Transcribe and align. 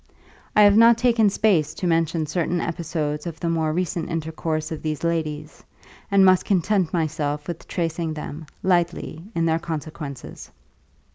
I 0.55 0.63
have 0.63 0.75
not 0.77 0.97
taken 0.97 1.29
space 1.29 1.75
to 1.75 1.85
mention 1.85 2.25
certain 2.25 2.59
episodes 2.59 3.27
of 3.27 3.39
the 3.39 3.49
more 3.49 3.71
recent 3.71 4.09
intercourse 4.09 4.71
of 4.71 4.81
these 4.81 5.03
ladies, 5.03 5.63
and 6.09 6.25
must 6.25 6.43
content 6.43 6.91
myself 6.91 7.47
with 7.47 7.67
tracing 7.67 8.15
them, 8.15 8.47
lightly, 8.63 9.21
in 9.35 9.45
their 9.45 9.59
consequences. 9.59 10.49